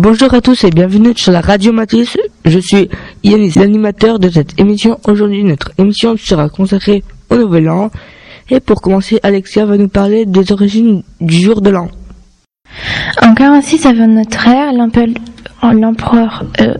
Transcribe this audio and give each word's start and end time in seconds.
Bonjour 0.00 0.32
à 0.32 0.40
tous 0.40 0.62
et 0.62 0.70
bienvenue 0.70 1.12
sur 1.16 1.32
la 1.32 1.40
radio 1.40 1.72
Matisse. 1.72 2.16
Je 2.44 2.60
suis 2.60 2.88
Yanis, 3.24 3.54
l'animateur 3.56 4.20
de 4.20 4.30
cette 4.30 4.56
émission. 4.60 5.00
Aujourd'hui, 5.08 5.42
notre 5.42 5.72
émission 5.76 6.16
sera 6.16 6.48
consacrée 6.48 7.02
au 7.30 7.36
Nouvel 7.36 7.68
An. 7.68 7.90
Et 8.48 8.60
pour 8.60 8.80
commencer, 8.80 9.18
Alexia 9.24 9.66
va 9.66 9.76
nous 9.76 9.88
parler 9.88 10.24
des 10.24 10.52
origines 10.52 11.02
du 11.20 11.40
jour 11.40 11.60
de 11.60 11.70
l'an. 11.70 11.88
En 13.22 13.34
46 13.34 13.86
avant 13.86 14.06
notre 14.06 14.46
ère, 14.46 14.72
l'empereur 14.72 16.44
euh, 16.60 16.74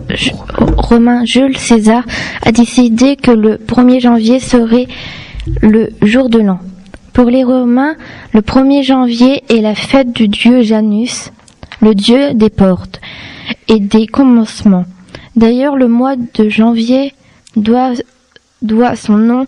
romain 0.77 1.25
Jules 1.25 1.57
César 1.57 2.05
a 2.43 2.53
décidé 2.53 3.17
que 3.17 3.31
le 3.31 3.57
1er 3.57 3.99
janvier 3.99 4.39
serait 4.39 4.87
le 5.61 5.89
jour 6.03 6.29
de 6.29 6.39
l'an. 6.39 6.59
Pour 7.11 7.25
les 7.25 7.43
Romains, 7.43 7.95
le 8.33 8.39
1er 8.39 8.81
janvier 8.81 9.43
est 9.49 9.59
la 9.59 9.75
fête 9.75 10.13
du 10.13 10.29
dieu 10.29 10.61
Janus, 10.61 11.33
le 11.81 11.95
dieu 11.95 12.33
des 12.33 12.49
portes 12.49 12.99
et 13.67 13.79
des 13.79 14.07
commencements. 14.07 14.85
D'ailleurs, 15.35 15.75
le 15.75 15.87
mois 15.87 16.15
de 16.15 16.49
janvier 16.49 17.13
doit, 17.55 17.93
son 18.95 19.17
nom 19.17 19.45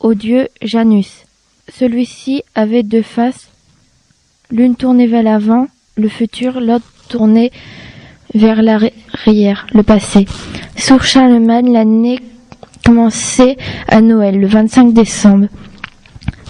au 0.00 0.14
dieu 0.14 0.48
Janus. 0.62 1.24
Celui-ci 1.68 2.42
avait 2.54 2.82
deux 2.82 3.02
faces, 3.02 3.48
l'une 4.50 4.76
tournée 4.76 5.06
vers 5.06 5.22
l'avant, 5.22 5.66
le 5.96 6.08
futur, 6.08 6.60
l'autre 6.60 6.86
tournée 7.08 7.50
vers 8.34 8.62
l'arrière, 8.62 9.66
le 9.72 9.82
passé. 9.82 10.26
Sous 10.76 10.98
Charlemagne, 11.00 11.72
l'année 11.72 12.20
commençait 12.84 13.56
à 13.88 14.00
Noël, 14.00 14.38
le 14.38 14.46
25 14.46 14.92
décembre. 14.92 15.48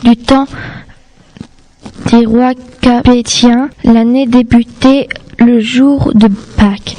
Du 0.03 0.17
temps 0.17 0.47
des 2.11 2.27
rois 2.27 2.55
capétiens, 2.81 3.69
l'année 3.85 4.27
débutait 4.27 5.09
le 5.39 5.61
jour 5.61 6.13
de 6.15 6.29
Pâques. 6.57 6.97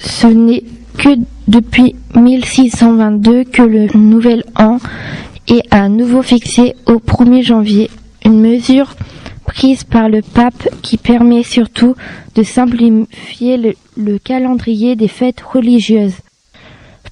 Ce 0.00 0.26
n'est 0.26 0.64
que 0.98 1.10
depuis 1.48 1.96
1622 2.14 3.44
que 3.44 3.62
le 3.62 3.86
nouvel 3.96 4.44
an 4.58 4.78
est 5.48 5.62
à 5.70 5.88
nouveau 5.88 6.22
fixé 6.22 6.74
au 6.86 6.96
1er 6.96 7.42
janvier, 7.42 7.90
une 8.24 8.40
mesure 8.40 8.94
prise 9.44 9.84
par 9.84 10.08
le 10.08 10.22
pape 10.22 10.68
qui 10.82 10.98
permet 10.98 11.42
surtout 11.42 11.94
de 12.34 12.42
simplifier 12.42 13.56
le, 13.56 13.74
le 13.96 14.18
calendrier 14.18 14.94
des 14.94 15.08
fêtes 15.08 15.40
religieuses. 15.40 16.14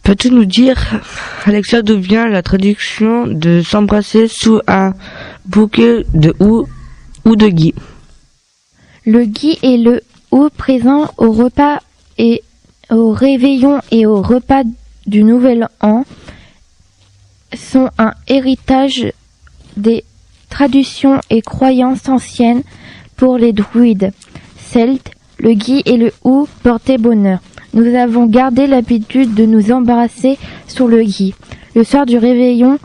Peux-tu 0.04 0.30
nous 0.30 0.44
dire, 0.44 0.76
Alexia, 1.44 1.82
d'où 1.82 1.98
vient 1.98 2.28
la 2.28 2.42
traduction 2.42 3.26
de 3.26 3.62
s'embrasser 3.62 4.28
sous 4.28 4.60
un 4.66 4.94
bouquet 5.46 6.04
de 6.14 6.34
houx 6.40 6.66
ou 7.24 7.36
de 7.36 7.50
Le 9.04 9.24
gui 9.24 9.58
est 9.62 9.76
le 9.76 10.02
houx 10.30 10.48
présent 10.56 11.10
au 11.16 11.32
repas 11.32 11.80
et 12.18 12.42
au 12.90 13.12
réveillon 13.12 13.80
et 13.90 14.06
au 14.06 14.20
repas 14.22 14.62
du 15.06 15.22
Nouvel 15.24 15.68
An 15.80 16.04
sont 17.54 17.90
un 17.98 18.12
héritage 18.28 19.12
des 19.76 20.04
traditions 20.48 21.20
et 21.30 21.42
croyances 21.42 22.08
anciennes 22.08 22.62
pour 23.16 23.38
les 23.38 23.52
druides 23.52 24.12
celtes. 24.58 25.10
Le 25.38 25.54
gui 25.54 25.82
et 25.86 25.96
le 25.96 26.12
houx 26.24 26.48
portaient 26.62 26.98
bonheur. 26.98 27.40
Nous 27.72 27.94
avons 27.94 28.26
gardé 28.26 28.66
l'habitude 28.66 29.34
de 29.34 29.46
nous 29.46 29.72
embrasser 29.72 30.38
sur 30.66 30.88
le 30.88 31.02
gui 31.02 31.34
le 31.74 31.84
soir 31.84 32.04
du 32.04 32.18
réveillon 32.18 32.78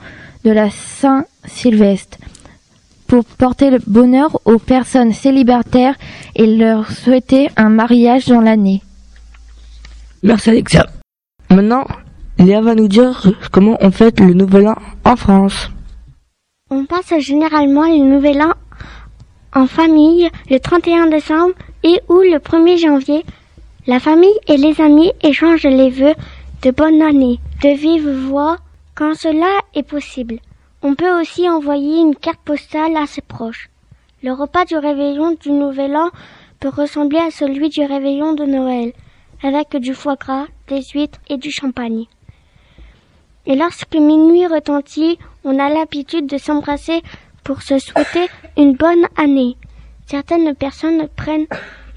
de 0.44 0.52
la 0.52 0.70
Saint-Sylvestre 0.70 2.18
pour 3.08 3.26
porter 3.26 3.70
le 3.70 3.80
bonheur 3.86 4.40
aux 4.46 4.60
personnes 4.60 5.14
célibataires 5.14 5.96
et 6.36 6.48
leur 6.48 6.92
souhaiter 6.92 7.50
un 7.56 7.70
mariage 7.70 8.28
dans 8.28 8.42
l'année. 8.42 8.82
Merci 10.24 10.50
Alexia. 10.50 10.88
Maintenant, 11.50 11.86
Léa 12.38 12.62
va 12.62 12.76
nous 12.76 12.88
dire 12.88 13.32
comment 13.52 13.78
on 13.80 13.92
fête 13.92 14.20
le 14.20 14.34
Nouvel 14.34 14.68
An 14.68 14.76
en 15.04 15.16
France. 15.16 15.70
On 16.70 16.86
passe 16.86 17.14
généralement 17.20 17.88
le 17.88 18.04
Nouvel 18.04 18.42
An 18.42 18.54
en 19.54 19.68
famille 19.68 20.30
le 20.50 20.60
31 20.60 21.08
décembre 21.08 21.54
et 21.84 22.02
ou 22.10 22.20
le 22.20 22.40
1er 22.40 22.78
janvier. 22.78 23.24
La 23.88 24.00
famille 24.00 24.38
et 24.48 24.58
les 24.58 24.82
amis 24.82 25.12
échangent 25.22 25.64
les 25.64 25.92
vœux 25.92 26.16
de 26.64 26.72
bonne 26.72 27.02
année, 27.02 27.40
de 27.62 27.70
vive 27.70 28.10
voix 28.10 28.58
quand 28.96 29.14
cela 29.14 29.60
est 29.76 29.88
possible. 29.88 30.40
On 30.88 30.94
peut 30.94 31.20
aussi 31.20 31.50
envoyer 31.50 32.00
une 32.00 32.16
carte 32.16 32.42
postale 32.46 32.96
à 32.96 33.08
ses 33.08 33.22
proches. 33.22 33.72
Le 34.22 34.34
repas 34.34 34.66
du 34.66 34.78
réveillon 34.78 35.32
du 35.32 35.50
Nouvel 35.50 35.98
An 35.98 36.12
peut 36.60 36.70
ressembler 36.70 37.18
à 37.18 37.32
celui 37.32 37.70
du 37.70 37.82
réveillon 37.82 38.34
de 38.34 38.46
Noël, 38.46 38.94
avec 39.42 39.76
du 39.78 39.96
foie 39.96 40.16
gras, 40.16 40.46
des 40.68 40.84
huîtres 40.84 41.18
et 41.28 41.38
du 41.38 41.50
champagne. 41.50 42.06
Et 43.48 43.56
lorsque 43.56 43.96
minuit 43.96 44.46
retentit, 44.46 45.18
on 45.44 45.58
a 45.58 45.70
l'habitude 45.70 46.28
de 46.28 46.38
s'embrasser 46.38 47.02
pour 47.44 47.64
se 47.64 47.80
souhaiter 47.80 48.28
une 48.56 48.76
bonne 48.76 49.08
année. 49.18 49.58
Certaines 50.06 50.54
personnes 50.54 51.08
prennent 51.16 51.48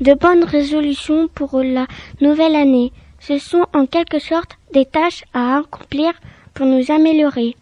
de 0.00 0.14
bonnes 0.14 0.44
résolutions 0.44 1.28
pour 1.28 1.60
la 1.62 1.86
nouvelle 2.22 2.56
année. 2.56 2.94
Ce 3.20 3.38
sont 3.38 3.66
en 3.74 3.84
quelque 3.84 4.18
sorte 4.18 4.56
des 4.72 4.86
tâches 4.86 5.24
à 5.34 5.58
accomplir 5.58 6.14
pour 6.54 6.64
nous 6.64 6.90
améliorer. 6.90 7.54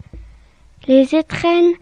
Les 0.89 1.17
étrennes 1.17 1.73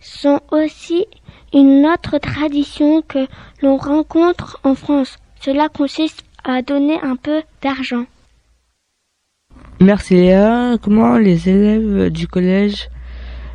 sont 0.00 0.40
aussi 0.50 1.06
une 1.54 1.86
autre 1.86 2.18
tradition 2.18 3.02
que 3.02 3.26
l'on 3.62 3.76
rencontre 3.76 4.58
en 4.64 4.74
France. 4.74 5.16
Cela 5.40 5.68
consiste 5.68 6.24
à 6.44 6.62
donner 6.62 6.98
un 7.00 7.14
peu 7.14 7.42
d'argent. 7.62 8.04
Merci 9.80 10.14
Léa. 10.14 10.76
Comment 10.82 11.18
les 11.18 11.48
élèves 11.48 12.10
du 12.10 12.26
collège 12.26 12.88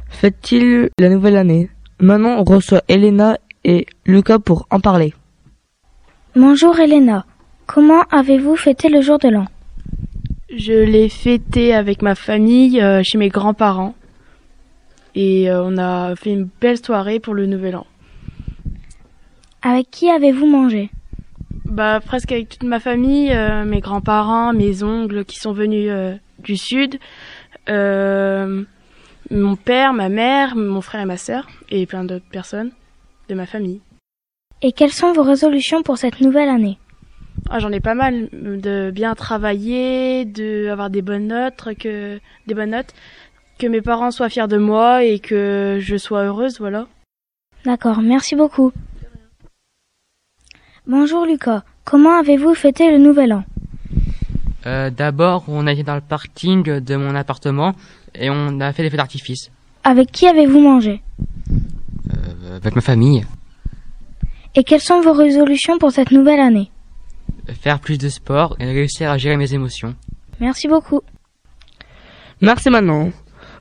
fêtent-ils 0.10 0.90
la 0.98 1.10
nouvelle 1.10 1.36
année? 1.36 1.70
Maintenant, 2.00 2.38
on 2.40 2.44
reçoit 2.44 2.84
Elena 2.88 3.38
et 3.66 3.86
Lucas 4.06 4.40
pour 4.40 4.68
en 4.72 4.80
parler. 4.80 5.14
Bonjour 6.36 6.80
Elena. 6.80 7.26
Comment 7.68 8.04
avez-vous 8.10 8.56
fêté 8.56 8.88
le 8.90 9.02
jour 9.02 9.20
de 9.20 9.28
l'an? 9.28 9.46
Je 10.56 10.74
l'ai 10.74 11.10
fêté 11.10 11.74
avec 11.74 12.02
ma 12.02 12.16
famille 12.16 12.82
euh, 12.82 13.04
chez 13.04 13.18
mes 13.18 13.30
grands-parents. 13.30 13.96
Et 15.16 15.50
euh, 15.50 15.64
on 15.64 15.78
a 15.78 16.16
fait 16.16 16.32
une 16.32 16.50
belle 16.60 16.78
soirée 16.78 17.20
pour 17.20 17.34
le 17.34 17.46
nouvel 17.46 17.76
an. 17.76 17.86
Avec 19.62 19.90
qui 19.92 20.10
avez-vous 20.10 20.46
mangé? 20.46 20.90
Bah 21.66 22.00
presque 22.00 22.32
avec 22.32 22.50
toute 22.50 22.64
ma 22.64 22.80
famille, 22.80 23.32
euh, 23.32 23.64
mes 23.66 23.80
grands-parents, 23.80 24.54
mes 24.54 24.84
oncles 24.84 25.24
qui 25.26 25.40
sont 25.40 25.54
venus 25.54 25.92
du 26.40 26.58
sud, 26.58 27.00
mon 27.68 29.56
père, 29.56 29.94
ma 29.94 30.10
mère, 30.10 30.56
mon 30.56 30.82
frère 30.82 31.02
et 31.02 31.06
ma 31.06 31.18
sœur 31.18 31.48
et 31.70 31.86
plein 31.86 32.04
d'autres 32.04 32.30
personnes 32.30 32.72
de 33.30 33.36
ma 33.36 33.46
famille. 33.46 33.82
Et 34.62 34.72
quelles 34.72 34.92
sont 34.92 35.14
vos 35.14 35.24
résolutions 35.24 35.84
pour 35.84 35.98
cette 35.98 36.22
nouvelle 36.22 36.50
année? 36.50 36.78
Ah, 37.50 37.60
J'en 37.60 37.72
ai 37.72 37.80
pas 37.80 37.96
mal, 37.96 38.30
de 38.32 38.92
bien 38.92 39.16
travailler, 39.16 40.24
de 40.26 40.70
avoir 40.70 40.90
des 40.90 41.02
bonnes 41.02 41.28
notes, 41.28 41.76
que 41.78 42.20
des 42.48 42.54
bonnes 42.54 42.72
notes, 42.72 42.94
que 43.60 43.68
mes 43.68 43.82
parents 43.82 44.12
soient 44.12 44.30
fiers 44.30 44.48
de 44.48 44.58
moi 44.58 45.04
et 45.04 45.20
que 45.20 45.78
je 45.82 45.96
sois 45.98 46.24
heureuse, 46.26 46.60
voilà. 46.60 46.88
D'accord, 47.66 48.02
merci 48.02 48.36
beaucoup. 48.36 48.72
Bonjour 50.86 51.26
Lucas, 51.26 51.64
comment 51.86 52.20
avez-vous 52.20 52.54
fêté 52.56 52.92
le 52.92 52.98
nouvel 52.98 53.34
an? 53.34 53.44
Euh, 54.66 54.90
D'abord, 54.90 55.46
on 55.48 55.66
a 55.68 55.72
été 55.72 55.84
dans 55.84 55.96
le 55.96 56.02
parking 56.02 56.64
de 56.64 56.96
mon 56.96 57.16
appartement 57.16 57.74
et 58.16 58.30
on 58.30 58.60
a 58.60 58.74
fait 58.74 58.84
des 58.84 58.90
feux 58.90 58.98
d'artifice. 58.98 59.50
Avec 59.84 60.12
qui 60.12 60.28
avez-vous 60.28 60.60
mangé? 60.60 61.02
Euh, 62.14 62.58
Avec 62.58 62.76
ma 62.76 62.82
famille. 62.82 63.26
Et 64.56 64.64
quelles 64.64 64.82
sont 64.82 65.02
vos 65.02 65.14
résolutions 65.14 65.78
pour 65.78 65.92
cette 65.92 66.12
nouvelle 66.12 66.40
année? 66.40 66.70
Faire 67.62 67.80
plus 67.80 67.98
de 67.98 68.10
sport 68.10 68.56
et 68.60 68.66
réussir 68.66 69.10
à 69.10 69.18
gérer 69.18 69.36
mes 69.38 69.54
émotions. 69.54 69.96
Merci 70.40 70.68
beaucoup. 70.68 71.02
Merci 72.42 72.70
Manon. 72.70 73.12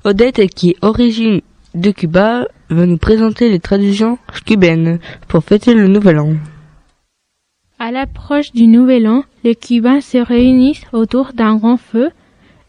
Odette, 0.05 0.49
qui 0.55 0.71
est 0.71 0.77
origine 0.83 1.43
de 1.75 1.91
Cuba, 1.93 2.49
va 2.71 2.87
nous 2.87 2.97
présenter 2.97 3.49
les 3.49 3.61
traditions 3.61 4.19
cubaines 4.45 4.99
pour 5.29 5.45
fêter 5.45 5.75
le 5.75 5.87
Nouvel 5.87 6.19
An. 6.19 6.35
À 7.79 7.93
l'approche 7.93 8.53
du 8.53 8.67
Nouvel 8.67 9.07
An, 9.07 9.25
les 9.45 9.55
Cubains 9.55 10.01
se 10.01 10.19
réunissent 10.19 10.85
autour 10.93 11.33
d'un 11.35 11.57
grand 11.57 11.77
feu, 11.77 12.11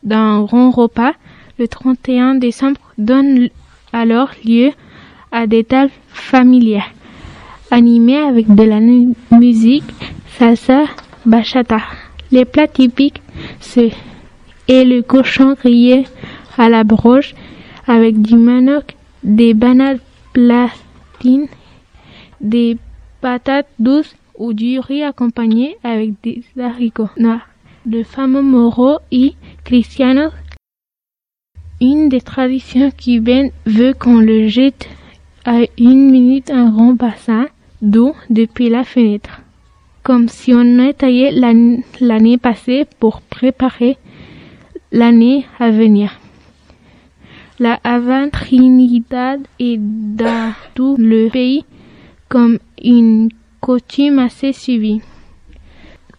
d'un 0.03 0.43
grand 0.43 0.69
repas. 0.69 1.13
Le 1.57 1.67
31 1.67 2.35
décembre 2.35 2.81
donne 2.97 3.49
alors 3.91 4.29
lieu 4.45 4.71
à 5.31 5.47
des 5.47 5.63
tables 5.63 5.91
familières 6.09 6.91
animées 7.71 8.17
avec 8.17 8.53
de 8.53 8.63
la 8.63 8.79
musique 9.35 9.83
salsa 10.37 10.83
bachata. 11.25 11.79
Les 12.31 12.45
plats 12.45 12.67
typiques 12.67 13.21
c'est 13.59 13.91
et 14.67 14.83
le 14.83 15.01
cochon 15.01 15.53
grillé 15.53 16.05
à 16.57 16.69
la 16.69 16.83
broche 16.83 17.33
avec 17.87 18.21
du 18.21 18.35
manioc, 18.35 18.95
des 19.23 19.53
bananes 19.53 19.99
platines, 20.33 21.47
des 22.41 22.77
patates 23.21 23.67
douces 23.79 24.15
ou 24.37 24.53
du 24.53 24.79
riz 24.79 25.03
accompagné 25.03 25.77
avec 25.83 26.11
des 26.23 26.43
haricots 26.59 27.09
noirs. 27.17 27.47
Le 27.85 28.03
fameux 28.03 28.41
moro 28.41 28.99
y 29.11 29.35
cristiano, 29.63 30.29
une 31.81 32.07
des 32.07 32.21
traditions 32.21 32.91
cubaines 32.91 33.51
veut 33.65 33.93
qu'on 33.93 34.19
le 34.19 34.47
jette 34.47 34.87
à 35.45 35.59
une 35.77 36.09
minute 36.09 36.49
un 36.49 36.69
grand 36.69 36.93
bassin 36.93 37.47
d'eau 37.81 38.15
depuis 38.29 38.69
la 38.69 38.85
fenêtre, 38.85 39.41
comme 40.01 40.29
si 40.29 40.53
on 40.53 40.93
taillé 40.93 41.31
l'année 41.99 42.37
passée 42.37 42.85
pour 42.99 43.21
préparer 43.21 43.97
l'année 44.93 45.45
à 45.59 45.71
venir. 45.71 46.17
La 47.63 47.79
Havane, 47.85 48.29
Trinidad 48.29 49.39
et 49.57 49.77
dans 49.79 50.53
tout 50.75 50.97
le 50.99 51.29
pays 51.29 51.63
comme 52.27 52.59
une 52.83 53.29
coutume 53.61 54.19
assez 54.19 54.51
suivie. 54.51 54.99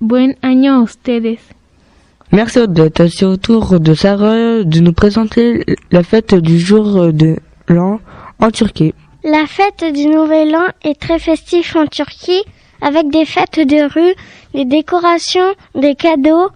Buen 0.00 0.36
año 0.40 0.72
a 0.72 0.82
ustedes. 0.82 1.36
Merci 2.32 2.60
Odette. 2.60 3.08
C'est 3.08 3.26
au 3.26 3.36
tour 3.36 3.78
de 3.78 3.92
Sarah 3.92 4.64
de 4.64 4.80
nous 4.80 4.94
présenter 4.94 5.66
la 5.90 6.02
fête 6.02 6.34
du 6.34 6.58
jour 6.58 7.12
de 7.12 7.36
l'an 7.68 8.00
en 8.40 8.50
Turquie. 8.50 8.94
La 9.22 9.44
fête 9.46 9.84
du 9.92 10.06
Nouvel 10.06 10.56
An 10.56 10.68
est 10.82 10.98
très 10.98 11.18
festive 11.18 11.76
en 11.76 11.86
Turquie 11.86 12.42
avec 12.80 13.10
des 13.10 13.26
fêtes 13.26 13.60
de 13.60 13.82
rue, 13.92 14.14
des 14.54 14.64
décorations, 14.64 15.52
des 15.74 15.94
cadeaux. 15.94 16.48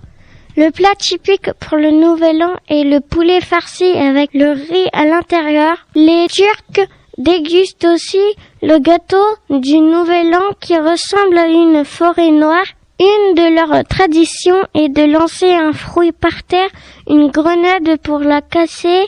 Le 0.60 0.72
plat 0.72 0.96
typique 0.98 1.52
pour 1.60 1.78
le 1.78 1.92
Nouvel 1.92 2.42
An 2.42 2.56
est 2.68 2.82
le 2.82 2.98
poulet 2.98 3.40
farci 3.40 3.92
avec 3.92 4.34
le 4.34 4.50
riz 4.50 4.88
à 4.92 5.04
l'intérieur. 5.04 5.86
Les 5.94 6.26
Turcs 6.26 6.84
dégustent 7.16 7.84
aussi 7.84 8.18
le 8.60 8.80
gâteau 8.80 9.22
du 9.50 9.78
Nouvel 9.78 10.34
An 10.34 10.52
qui 10.60 10.76
ressemble 10.76 11.38
à 11.38 11.46
une 11.46 11.84
forêt 11.84 12.32
noire 12.32 12.64
une 12.98 13.36
de 13.36 13.54
leurs 13.54 13.84
traditions 13.84 14.60
est 14.74 14.88
de 14.88 15.04
lancer 15.04 15.52
un 15.52 15.72
fruit 15.72 16.10
par 16.10 16.42
terre, 16.42 16.70
une 17.08 17.30
grenade 17.30 17.96
pour 18.02 18.18
la 18.18 18.40
casser. 18.40 19.06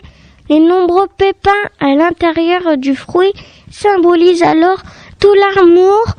Les 0.49 0.61
nombreux 0.61 1.08
pépins 1.19 1.50
à 1.81 1.97
l'intérieur 1.97 2.76
du 2.76 2.94
fruit 2.94 3.32
symbolisent 3.73 4.44
alors 4.44 4.79
tout 5.19 5.35
l'amour, 5.35 6.14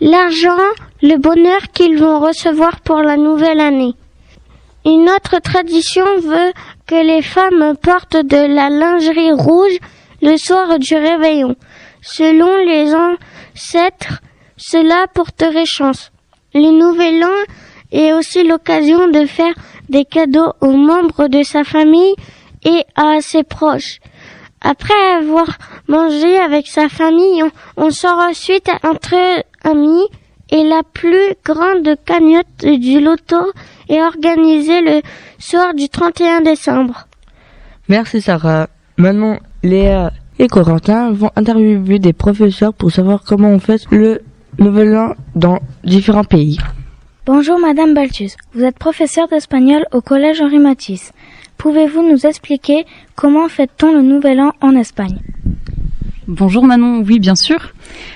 l'argent, 0.00 0.56
le 1.02 1.16
bonheur 1.18 1.60
qu'ils 1.74 1.98
vont 1.98 2.18
recevoir 2.18 2.80
pour 2.80 3.02
la 3.02 3.18
nouvelle 3.18 3.60
année. 3.60 3.94
Une 4.84 5.10
autre 5.10 5.38
tradition 5.42 6.06
veut 6.20 6.52
que 6.86 6.94
les 6.94 7.22
femmes 7.22 7.76
portent 7.76 8.16
de 8.16 8.54
la 8.54 8.70
lingerie 8.70 9.32
rouge 9.32 9.78
le 10.22 10.36
soir 10.36 10.78
du 10.78 10.94
réveillon. 10.94 11.54
Selon 12.02 12.56
les 12.64 12.94
ancêtres, 12.94 14.20
cela 14.56 15.06
porterait 15.12 15.66
chance. 15.66 16.10
Le 16.54 16.70
Nouvel 16.70 17.22
An 17.24 17.52
est 17.92 18.12
aussi 18.12 18.42
l'occasion 18.42 19.08
de 19.08 19.26
faire 19.26 19.54
des 19.88 20.04
cadeaux 20.04 20.52
aux 20.60 20.72
membres 20.72 21.28
de 21.28 21.42
sa 21.42 21.64
famille 21.64 22.14
et 22.64 22.84
à 22.96 23.20
ses 23.20 23.42
proches. 23.42 23.98
Après 24.62 25.12
avoir 25.16 25.46
mangé 25.88 26.38
avec 26.38 26.66
sa 26.66 26.88
famille, 26.88 27.42
on, 27.76 27.90
sort 27.90 28.18
ensuite 28.18 28.70
entre 28.82 29.14
amis 29.62 30.06
et 30.50 30.64
la 30.64 30.82
plus 30.82 31.34
grande 31.44 31.96
cagnotte 32.04 32.64
du 32.64 33.00
loto 33.00 33.52
est 33.90 34.02
organisée 34.02 34.80
le 34.80 35.02
soir 35.38 35.74
du 35.74 35.88
31 35.88 36.40
décembre. 36.40 37.06
Merci 37.88 38.22
Sarah. 38.22 38.68
Maintenant, 38.96 39.38
Léa 39.62 40.12
et 40.38 40.46
Corentin 40.46 41.12
vont 41.12 41.30
interviewer 41.36 41.98
des 41.98 42.12
professeurs 42.12 42.72
pour 42.72 42.90
savoir 42.90 43.22
comment 43.24 43.50
on 43.50 43.58
fait 43.58 43.84
le 43.90 44.22
Nouvel 44.58 44.96
An 44.96 45.14
dans 45.34 45.58
différents 45.84 46.24
pays. 46.24 46.58
Bonjour 47.26 47.58
Madame 47.58 47.94
Baltus, 47.94 48.36
vous 48.54 48.64
êtes 48.64 48.78
professeur 48.78 49.28
d'espagnol 49.28 49.84
au 49.92 50.00
Collège 50.00 50.40
Henri 50.40 50.58
Matisse. 50.58 51.12
Pouvez-vous 51.58 52.02
nous 52.02 52.26
expliquer 52.26 52.86
comment 53.14 53.48
fête-t-on 53.48 53.92
le 53.92 54.02
Nouvel 54.02 54.40
An 54.40 54.52
en 54.60 54.74
Espagne? 54.74 55.18
Bonjour 56.32 56.64
Manon, 56.64 57.02
oui 57.04 57.18
bien 57.18 57.34
sûr. 57.34 57.72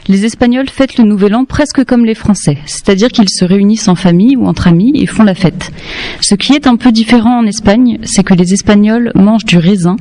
Les 0.06 0.25
Espagnols 0.25 0.70
fêtent 0.70 0.99
le 0.99 1.05
Nouvel 1.05 1.34
An 1.34 1.44
presque 1.44 1.84
comme 1.84 2.05
les 2.05 2.14
Français, 2.14 2.58
c'est-à-dire 2.64 3.08
qu'ils 3.08 3.28
se 3.28 3.44
réunissent 3.44 3.88
en 3.88 3.96
famille 3.96 4.37
ou 4.37 4.46
entre 4.46 4.69
amis 4.69 4.93
et 4.94 5.06
font 5.06 5.25
la 5.25 5.34
fête. 5.34 5.72
Ce 6.20 6.37
qui 6.37 6.52
est 6.52 6.69
un 6.69 6.76
peu 6.76 6.93
différent 6.93 7.40
en 7.40 7.44
Espagne, 7.44 7.99
c'est 8.05 8.22
que 8.22 8.34
les 8.34 8.52
Espagnols 8.52 9.11
mangent 9.16 9.46
du 9.46 9.58
raisin 9.58 9.96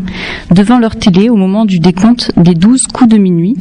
devant 0.52 0.78
leur 0.78 0.96
télé 0.96 1.30
au 1.30 1.36
moment 1.36 1.66
du 1.66 1.80
décompte 1.80 2.32
des 2.38 2.54
douze 2.54 2.84
coups 2.84 3.10
de 3.10 3.18
minuit, 3.18 3.56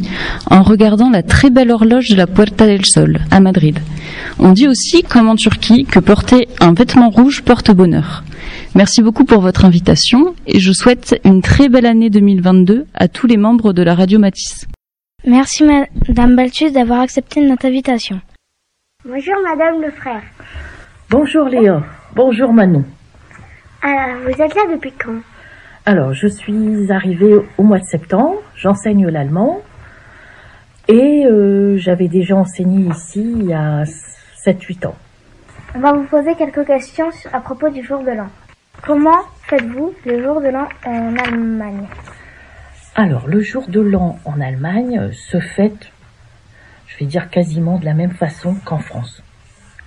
en 0.50 0.62
regardant 0.62 1.08
la 1.08 1.22
très 1.22 1.48
belle 1.48 1.70
horloge 1.70 2.10
de 2.10 2.16
la 2.16 2.26
Puerta 2.26 2.66
del 2.66 2.84
Sol 2.84 3.20
à 3.30 3.40
Madrid. 3.40 3.78
On 4.38 4.52
dit 4.52 4.68
aussi, 4.68 5.02
comme 5.02 5.30
en 5.30 5.36
Turquie, 5.36 5.86
que 5.86 5.98
porter 5.98 6.46
un 6.60 6.74
vêtement 6.74 7.08
rouge 7.08 7.40
porte 7.40 7.70
bonheur. 7.70 8.22
Merci 8.74 9.02
beaucoup 9.02 9.26
pour 9.26 9.42
votre 9.42 9.66
invitation 9.66 10.34
et 10.46 10.58
je 10.58 10.72
souhaite 10.72 11.20
une 11.24 11.42
très 11.42 11.68
belle 11.68 11.84
année 11.84 12.08
2022 12.08 12.86
à 12.94 13.06
tous 13.06 13.26
les 13.26 13.36
membres 13.36 13.74
de 13.74 13.82
la 13.82 13.94
Radio 13.94 14.18
Matisse. 14.18 14.66
Merci 15.26 15.62
Madame 15.64 16.34
Baltus 16.36 16.72
d'avoir 16.72 17.00
accepté 17.00 17.42
notre 17.42 17.66
invitation. 17.66 18.22
Bonjour 19.04 19.34
Madame 19.44 19.82
le 19.82 19.90
frère. 19.90 20.22
Bonjour 21.10 21.48
Léa. 21.50 21.82
Bonjour 22.16 22.54
Manon. 22.54 22.84
Alors, 23.82 24.22
vous 24.22 24.42
êtes 24.42 24.54
là 24.54 24.62
depuis 24.72 24.92
quand? 24.92 25.20
Alors, 25.84 26.14
je 26.14 26.28
suis 26.28 26.90
arrivée 26.90 27.34
au 27.58 27.62
mois 27.64 27.78
de 27.78 27.84
septembre, 27.84 28.36
j'enseigne 28.56 29.06
l'allemand 29.08 29.60
et 30.88 31.26
euh, 31.26 31.76
j'avais 31.76 32.08
déjà 32.08 32.36
enseigné 32.36 32.88
ici 32.88 33.20
il 33.20 33.44
y 33.44 33.52
a 33.52 33.84
7-8 34.46 34.86
ans. 34.86 34.96
On 35.74 35.80
va 35.80 35.92
vous 35.92 36.04
poser 36.04 36.34
quelques 36.36 36.66
questions 36.66 37.10
à 37.32 37.40
propos 37.40 37.68
du 37.68 37.82
jour 37.82 38.00
de 38.02 38.12
l'an. 38.12 38.28
Comment 38.82 39.22
faites-vous 39.44 39.94
le 40.04 40.24
jour 40.24 40.40
de 40.40 40.48
l'an 40.48 40.66
en 40.84 41.16
Allemagne 41.16 41.86
Alors, 42.96 43.28
le 43.28 43.40
jour 43.40 43.68
de 43.68 43.80
l'an 43.80 44.18
en 44.24 44.40
Allemagne 44.40 45.12
se 45.12 45.38
fête, 45.38 45.92
je 46.88 46.98
vais 46.98 47.06
dire 47.06 47.30
quasiment 47.30 47.78
de 47.78 47.84
la 47.84 47.94
même 47.94 48.10
façon 48.10 48.56
qu'en 48.64 48.80
France. 48.80 49.22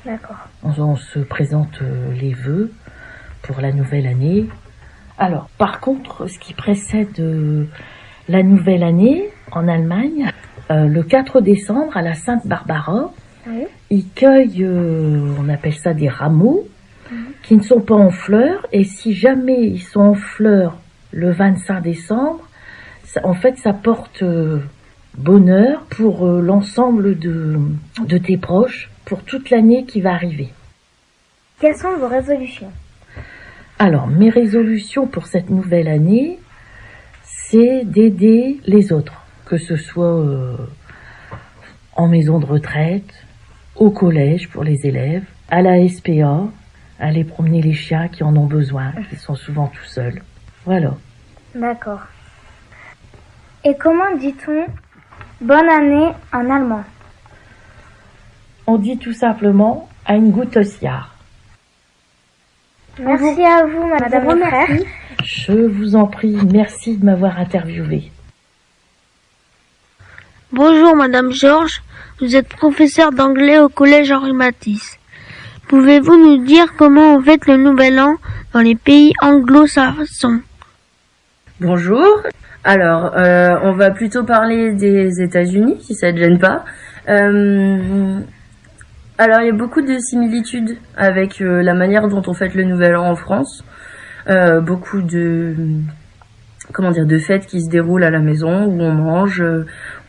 D'accord. 0.06 0.48
On, 0.64 0.96
se 0.96 1.20
présente 1.20 1.82
euh, 1.82 2.14
les 2.14 2.34
vœux 2.34 2.72
pour 3.42 3.60
la 3.60 3.74
nouvelle 3.74 4.08
année. 4.08 4.48
Alors, 5.18 5.50
par 5.58 5.82
contre, 5.82 6.28
ce 6.28 6.40
qui 6.40 6.54
précède 6.54 7.20
euh, 7.20 7.66
la 8.30 8.44
nouvelle 8.44 8.84
année 8.84 9.30
en 9.52 9.68
Allemagne, 9.68 10.32
euh, 10.72 10.88
le 10.88 11.04
4 11.04 11.42
décembre 11.42 11.98
à 11.98 12.02
la 12.02 12.14
Sainte 12.14 12.48
Barbara, 12.48 13.12
ils 13.90 14.10
cueillent, 14.10 14.66
on 14.66 15.50
appelle 15.50 15.76
ça 15.76 15.94
des 15.94 16.10
rameaux, 16.10 16.66
qui 17.46 17.56
ne 17.56 17.62
sont 17.62 17.82
pas 17.82 17.96
en 17.96 18.10
fleurs. 18.10 18.68
Et 18.72 18.84
si 18.84 19.14
jamais 19.14 19.62
ils 19.62 19.82
sont 19.82 20.02
en 20.02 20.14
fleurs 20.16 20.78
le 21.12 21.32
25 21.32 21.82
décembre, 21.82 22.42
en 23.24 23.34
fait, 23.34 23.58
ça 23.58 23.72
porte 23.72 24.24
euh, 24.24 24.60
bonheur 25.18 25.82
pour 25.90 26.26
euh, 26.26 26.42
l'ensemble 26.42 27.18
de, 27.18 27.60
de 28.06 28.18
tes 28.18 28.38
proches, 28.38 28.90
pour 29.06 29.22
toute 29.22 29.50
l'année 29.50 29.86
qui 29.86 30.02
va 30.02 30.14
arriver. 30.14 30.50
Quelles 31.60 31.78
sont 31.78 31.96
vos 31.98 32.08
résolutions? 32.08 32.72
Alors, 33.80 34.08
mes 34.08 34.30
résolutions 34.30 35.08
pour 35.08 35.28
cette 35.28 35.50
nouvelle 35.50 35.88
année, 35.88 36.40
c'est 37.24 37.84
d'aider 37.86 38.60
les 38.66 38.92
autres, 38.92 39.22
que 39.46 39.58
ce 39.58 39.76
soit 39.76 40.20
euh, 40.20 40.56
en 41.96 42.08
maison 42.08 42.40
de 42.40 42.46
retraite, 42.46 43.14
au 43.76 43.92
collège 43.92 44.50
pour 44.50 44.64
les 44.64 44.86
élèves, 44.86 45.24
à 45.50 45.62
la 45.62 45.88
SPA, 45.88 46.48
aller 47.00 47.24
promener 47.24 47.62
les 47.62 47.74
chiens 47.74 48.08
qui 48.08 48.24
en 48.24 48.36
ont 48.36 48.46
besoin, 48.46 48.94
qui 49.10 49.16
sont 49.16 49.36
souvent 49.36 49.68
tout 49.68 49.86
seuls. 49.86 50.22
Voilà. 50.66 50.94
D'accord. 51.54 52.02
Et 53.64 53.76
comment 53.76 54.16
dit-on 54.18 54.66
bonne 55.42 55.70
année 55.70 56.12
en 56.34 56.50
allemand? 56.50 56.84
On 58.68 58.78
dit 58.78 58.98
tout 58.98 59.14
simplement 59.14 59.90
ein 60.06 60.22
gutes 60.30 60.60
Jahr. 60.82 61.16
Merci 63.00 63.44
à 63.44 63.66
vous, 63.66 63.88
Madame 63.88 64.40
frère. 64.40 64.70
Je 65.24 65.54
vous 65.54 65.96
en 65.96 66.08
prie, 66.08 66.38
merci 66.52 66.98
de 66.98 67.06
m'avoir 67.06 67.38
interviewé. 67.40 68.12
Bonjour, 70.52 70.96
Madame 70.96 71.32
Georges. 71.32 71.82
Vous 72.22 72.36
êtes 72.36 72.48
professeur 72.48 73.12
d'anglais 73.12 73.60
au 73.60 73.68
collège 73.68 74.12
Henri 74.12 74.32
Matisse. 74.32 74.98
Pouvez-vous 75.68 76.16
nous 76.16 76.46
dire 76.46 76.76
comment 76.78 77.16
on 77.16 77.22
fête 77.22 77.48
le 77.48 77.58
Nouvel 77.58 78.00
An 78.00 78.18
dans 78.54 78.60
les 78.60 78.76
pays 78.76 79.14
anglo-saxons 79.20 80.42
Bonjour. 81.60 82.22
Alors, 82.64 83.14
euh, 83.18 83.58
on 83.64 83.72
va 83.72 83.90
plutôt 83.90 84.24
parler 84.24 84.74
des 84.74 85.24
États-Unis, 85.24 85.78
si 85.82 85.96
ça 85.96 86.12
ne 86.12 86.18
gêne 86.18 86.38
pas. 86.38 86.66
Euh, 87.10 88.20
alors, 89.18 89.42
il 89.42 89.48
y 89.48 89.50
a 89.50 89.54
beaucoup 89.54 89.82
de 89.82 89.98
similitudes 89.98 90.78
avec 90.96 91.42
euh, 91.42 91.64
la 91.64 91.74
manière 91.74 92.10
dont 92.10 92.22
on 92.28 92.34
fête 92.36 92.54
le 92.54 92.64
Nouvel 92.64 92.96
An 92.96 93.10
en 93.10 93.16
France. 93.16 93.64
beaucoup 94.62 95.02
de 95.02 95.56
comment 96.74 96.92
dire 96.92 97.08
de 97.08 97.18
fêtes 97.18 97.48
qui 97.48 97.62
se 97.62 97.70
déroulent 97.72 98.04
à 98.04 98.12
la 98.12 98.20
maison 98.20 98.66
où 98.66 98.82
on 98.82 98.92
mange, 98.92 99.44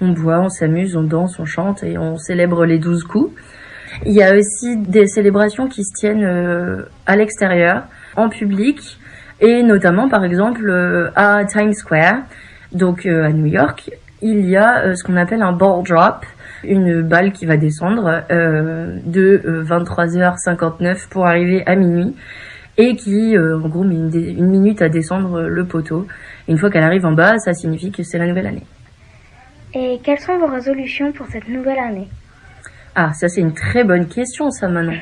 on 0.03 0.09
boit, 0.11 0.41
on 0.41 0.51
s'amuse, 0.51 0.97
on 0.97 1.03
danse, 1.03 1.39
on 1.39 1.47
chante 1.47 1.83
et 1.83 1.97
on 1.97 2.19
célèbre 2.19 2.67
les 2.67 2.79
douze 2.79 3.05
coups. 3.05 3.33
Il 4.05 4.13
y 4.13 4.23
a 4.23 4.35
aussi 4.37 4.77
des 4.77 5.07
célébrations 5.07 5.69
qui 5.69 5.85
se 5.85 5.93
tiennent 5.95 6.25
euh, 6.25 6.83
à 7.07 7.17
l'extérieur, 7.17 7.85
en 8.17 8.29
public, 8.29 8.99
et 9.41 9.63
notamment 9.63 10.09
par 10.09 10.25
exemple 10.25 10.69
euh, 10.69 11.11
à 11.17 11.45
Times 11.45 11.73
Square, 11.73 12.19
donc 12.73 13.07
euh, 13.07 13.25
à 13.25 13.31
New 13.31 13.47
York, 13.47 13.91
il 14.23 14.49
y 14.49 14.57
a 14.57 14.95
ce 14.95 15.05
qu'on 15.05 15.17
appelle 15.17 15.43
un 15.43 15.53
ball 15.53 15.83
drop, 15.85 16.25
une 16.65 17.03
balle 17.03 17.33
qui 17.33 17.47
va 17.47 17.57
descendre 17.59 18.25
de 18.31 19.63
23h59 19.69 21.09
pour 21.11 21.27
arriver 21.27 21.63
à 21.67 21.77
minuit 21.77 22.17
et 22.79 22.97
qui 22.97 23.37
en 23.39 23.69
gros 23.69 23.85
met 23.85 23.95
une, 23.95 24.11
une 24.15 24.47
minute 24.47 24.81
à 24.81 24.89
descendre 24.89 25.43
le 25.43 25.65
poteau. 25.67 26.07
une 26.49 26.57
fois 26.57 26.71
qu'elle 26.71 26.83
arrive 26.83 27.05
en 27.05 27.13
bas, 27.13 27.39
ça 27.39 27.53
signifie 27.53 27.93
que 27.93 28.03
c'est 28.03 28.17
la 28.17 28.27
nouvelle 28.27 28.47
année. 28.47 28.65
Et 29.75 30.01
quelles 30.03 30.19
sont 30.19 30.39
vos 30.39 30.47
résolutions 30.47 31.13
pour 31.13 31.27
cette 31.27 31.49
nouvelle 31.49 31.79
année? 31.79 32.09
Ah, 32.99 33.13
ça 33.13 33.29
c'est 33.29 33.43
une 33.43 33.53
très 33.53 33.85
bonne 33.85 34.09
question, 34.09 34.51
ça 34.51 34.69
maintenant. 34.69 34.97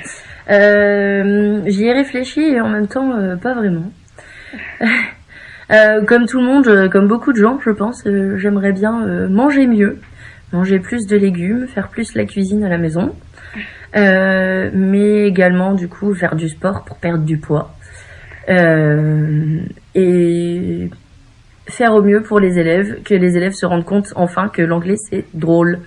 Euh, 0.50 1.62
J'y 1.66 1.84
ai 1.84 1.92
réfléchi 1.92 2.40
et 2.40 2.60
en 2.60 2.68
même 2.68 2.88
temps 2.88 3.12
euh, 3.12 3.36
pas 3.36 3.54
vraiment. 3.54 3.92
Euh, 5.72 6.04
comme 6.04 6.26
tout 6.26 6.40
le 6.40 6.44
monde, 6.44 6.90
comme 6.90 7.08
beaucoup 7.08 7.32
de 7.32 7.38
gens, 7.38 7.58
je 7.64 7.70
pense, 7.70 8.02
j'aimerais 8.04 8.72
bien 8.72 9.26
manger 9.28 9.66
mieux, 9.66 9.98
manger 10.52 10.78
plus 10.78 11.06
de 11.06 11.16
légumes, 11.16 11.66
faire 11.68 11.88
plus 11.88 12.14
la 12.14 12.26
cuisine 12.26 12.64
à 12.64 12.68
la 12.68 12.76
maison, 12.76 13.14
mais 13.94 15.26
également 15.26 15.72
du 15.72 15.88
coup 15.88 16.14
faire 16.14 16.36
du 16.36 16.50
sport 16.50 16.84
pour 16.84 16.98
perdre 16.98 17.24
du 17.24 17.38
poids 17.38 17.74
et 18.46 18.60
faire 21.66 21.94
au 21.94 22.02
mieux 22.02 22.20
pour 22.20 22.40
les 22.40 22.58
élèves, 22.58 23.02
que 23.02 23.14
les 23.14 23.38
élèves 23.38 23.54
se 23.54 23.64
rendent 23.64 23.86
compte 23.86 24.12
enfin 24.16 24.50
que 24.50 24.60
l'anglais 24.60 24.96
c'est 24.96 25.24
drôle. 25.32 25.78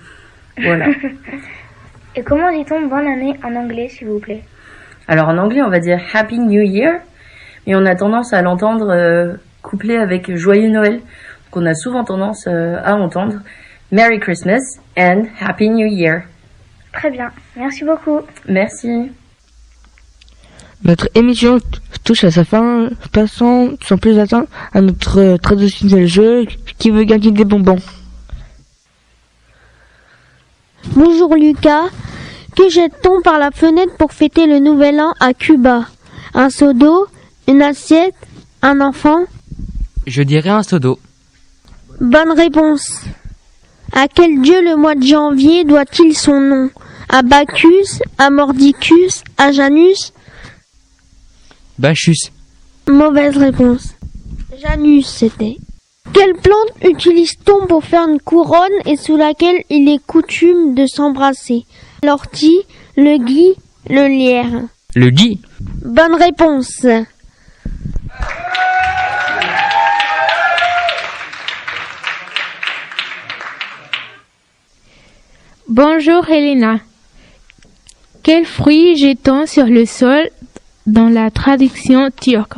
Voilà. 0.60 0.88
Et 2.18 2.22
comment 2.22 2.50
dit-on 2.50 2.88
bonne 2.88 3.06
année 3.06 3.36
en 3.44 3.54
anglais, 3.54 3.88
s'il 3.88 4.08
vous 4.08 4.18
plaît? 4.18 4.42
Alors 5.06 5.28
en 5.28 5.38
anglais, 5.38 5.62
on 5.62 5.70
va 5.70 5.78
dire 5.78 6.00
Happy 6.12 6.40
New 6.40 6.62
Year, 6.62 6.94
mais 7.64 7.76
on 7.76 7.86
a 7.86 7.94
tendance 7.94 8.32
à 8.32 8.42
l'entendre 8.42 8.90
euh, 8.90 9.34
couplé 9.62 9.96
avec 9.96 10.34
Joyeux 10.34 10.68
Noël. 10.68 10.94
Donc 10.94 11.02
on 11.52 11.64
a 11.64 11.74
souvent 11.74 12.02
tendance 12.02 12.48
euh, 12.48 12.74
à 12.82 12.96
entendre 12.96 13.34
Merry 13.92 14.18
Christmas 14.18 14.58
and 14.98 15.26
Happy 15.40 15.70
New 15.70 15.86
Year. 15.86 16.22
Très 16.92 17.12
bien, 17.12 17.30
merci 17.56 17.84
beaucoup. 17.84 18.22
Merci. 18.48 19.12
Notre 20.82 21.08
émission 21.14 21.60
touche 22.02 22.24
à 22.24 22.32
sa 22.32 22.42
fin, 22.42 22.88
passons 23.12 23.76
sans 23.80 23.96
plus 23.96 24.18
attendre 24.18 24.48
à 24.74 24.80
notre 24.80 25.36
traditionnel 25.36 26.08
jeu 26.08 26.46
qui 26.78 26.90
veut 26.90 27.04
gagner 27.04 27.30
des 27.30 27.44
bonbons. 27.44 27.78
Bonjour 30.94 31.34
Lucas, 31.36 31.88
que 32.56 32.68
jette-t-on 32.68 33.20
par 33.22 33.38
la 33.38 33.50
fenêtre 33.50 33.96
pour 33.98 34.12
fêter 34.12 34.46
le 34.46 34.58
nouvel 34.58 35.00
an 35.00 35.12
à 35.20 35.34
Cuba? 35.34 35.86
Un 36.34 36.50
seau 36.50 36.72
d'eau? 36.72 37.06
Une 37.46 37.62
assiette? 37.62 38.14
Un 38.62 38.80
enfant? 38.80 39.24
Je 40.06 40.22
dirais 40.22 40.50
un 40.50 40.62
seau 40.62 40.78
d'eau. 40.78 40.98
Bonne 42.00 42.32
réponse. 42.32 43.02
À 43.92 44.08
quel 44.08 44.40
dieu 44.40 44.62
le 44.62 44.76
mois 44.76 44.94
de 44.94 45.04
janvier 45.04 45.64
doit-il 45.64 46.16
son 46.16 46.40
nom? 46.40 46.70
À 47.08 47.22
Bacchus 47.22 48.00
À 48.18 48.30
Mordicus 48.30 49.22
À 49.36 49.52
Janus? 49.52 50.12
Bacchus. 51.78 52.30
Mauvaise 52.88 53.36
réponse. 53.36 53.94
Janus 54.62 55.06
c'était. 55.06 55.56
Quelle 56.12 56.34
plante 56.34 56.72
utilise-t-on 56.84 57.66
pour 57.66 57.84
faire 57.84 58.08
une 58.08 58.20
couronne 58.20 58.72
et 58.86 58.96
sous 58.96 59.16
laquelle 59.16 59.62
il 59.70 59.88
est 59.88 60.04
coutume 60.04 60.74
de 60.74 60.86
s'embrasser? 60.86 61.64
L'ortie, 62.02 62.62
le 62.96 63.18
gui, 63.18 63.54
le 63.88 64.08
lierre. 64.08 64.62
Le 64.94 65.10
gui. 65.10 65.40
Bonne 65.84 66.14
réponse. 66.14 66.86
Bonjour 75.68 76.28
Helena. 76.28 76.80
Quel 78.22 78.44
fruit 78.44 78.96
jette-t-on 78.96 79.46
sur 79.46 79.66
le 79.66 79.86
sol 79.86 80.28
dans 80.86 81.08
la 81.08 81.30
traduction 81.30 82.10
turque 82.10 82.56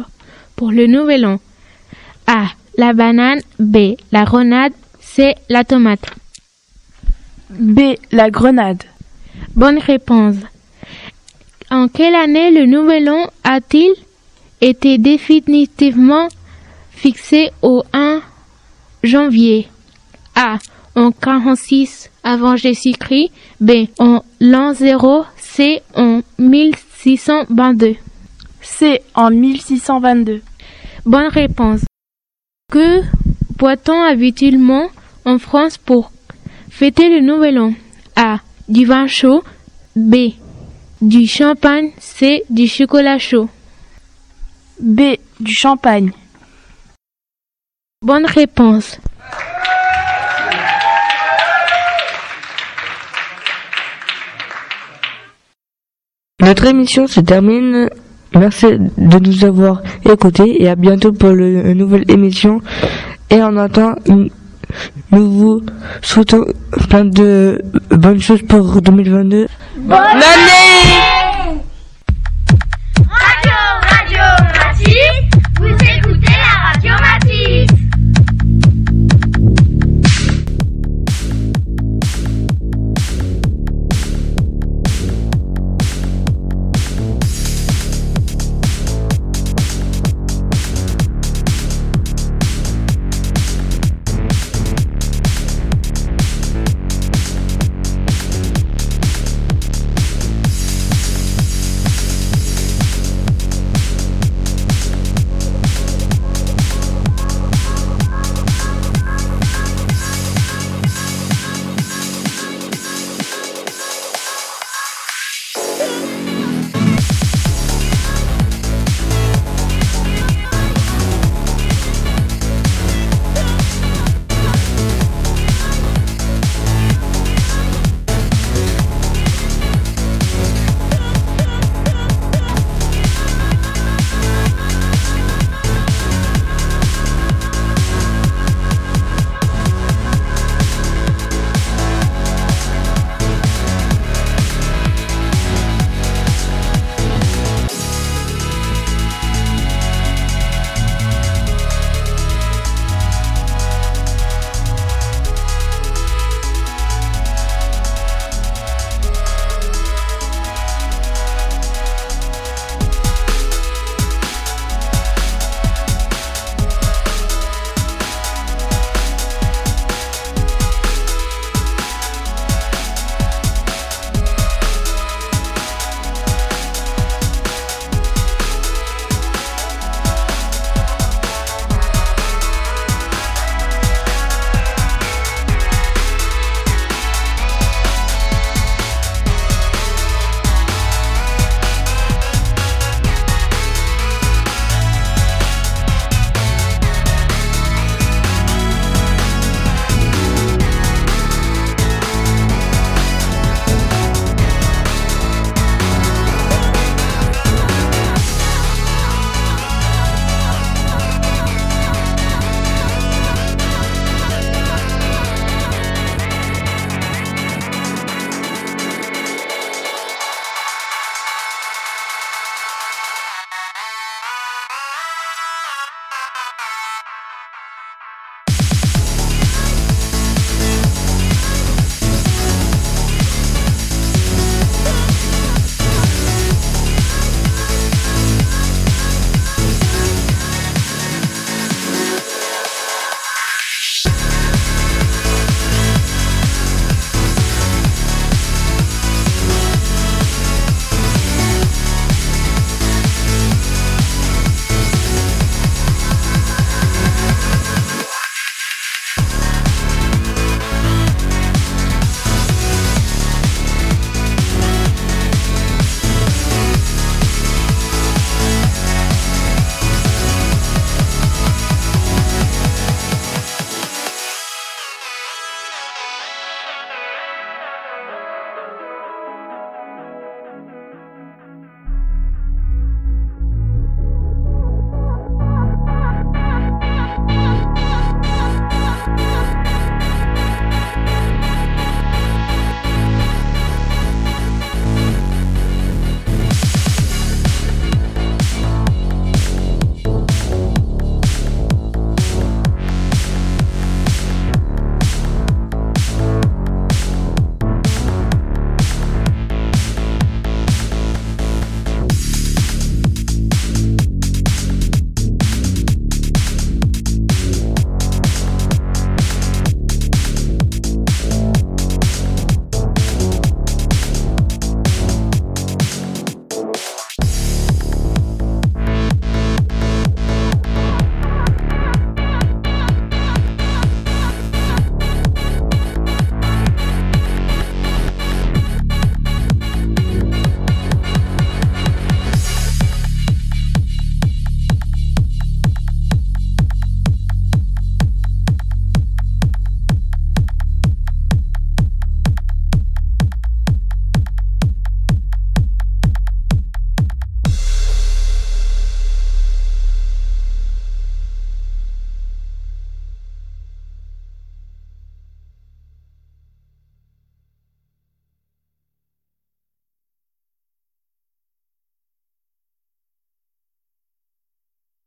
pour 0.57 0.71
le 0.71 0.87
nouvel 0.87 1.26
an? 1.26 1.38
A 2.26 2.47
la 2.81 2.95
banane, 2.95 3.43
B, 3.59 3.97
la 4.11 4.25
grenade, 4.25 4.73
C, 5.01 5.35
la 5.51 5.65
tomate. 5.65 6.07
B, 7.51 7.97
la 8.11 8.31
grenade. 8.31 8.85
Bonne 9.55 9.79
réponse. 9.79 10.37
En 11.71 11.89
quelle 11.89 12.15
année 12.15 12.51
le 12.51 12.65
nouvel 12.65 13.11
an 13.11 13.27
a-t-il 13.45 13.93
été 14.63 14.97
définitivement 14.97 16.29
fixé 16.91 17.51
au 17.61 17.85
1 17.93 18.23
janvier? 19.03 19.69
A. 20.35 20.57
En 20.95 21.13
46 21.13 22.11
avant 22.25 22.57
Jésus-Christ. 22.57 23.31
B. 23.61 23.89
En 23.99 24.25
l'an 24.41 24.73
0. 24.73 25.25
C. 25.37 25.83
En 25.95 26.23
1622. 26.39 27.97
C. 28.63 29.03
En 29.15 29.31
1622. 29.31 30.41
Bonne 31.05 31.29
réponse. 31.29 31.81
Que 32.71 33.03
boit-on 33.59 34.00
habituellement 34.00 34.91
en 35.25 35.39
France 35.39 35.77
pour 35.77 36.12
fêter 36.71 37.09
le 37.09 37.21
Nouvel 37.21 37.59
An? 37.59 37.73
A. 38.15 38.39
Du 38.69 38.87
vin 38.87 39.09
chaud. 39.09 39.43
B. 39.97 40.35
Du 41.03 41.27
champagne. 41.27 41.91
C. 41.99 42.45
Du 42.49 42.69
chocolat 42.69 43.19
chaud. 43.19 43.49
B. 44.81 45.17
Du 45.41 45.53
champagne. 45.53 46.12
Bonne 48.03 48.27
réponse. 48.27 48.99
Notre 56.41 56.67
émission 56.67 57.09
se 57.09 57.21
termine 57.21 57.91
Merci 58.35 58.67
de 58.97 59.19
nous 59.19 59.45
avoir 59.45 59.83
écoutés 60.09 60.63
et 60.63 60.69
à 60.69 60.77
bientôt 60.77 61.13
pour 61.13 61.31
une 61.31 61.73
nouvelle 61.73 62.05
émission. 62.11 62.61
Et 63.31 63.43
en 63.43 63.57
attendant, 63.57 63.97
nous 65.13 65.31
vous 65.31 65.63
souhaitons 66.03 66.45
plein 66.89 67.05
de 67.05 67.61
bonnes 67.91 68.21
choses 68.21 68.43
pour 68.43 68.81
2022. 68.81 69.49
Bonne 69.79 69.97
année 69.99 71.10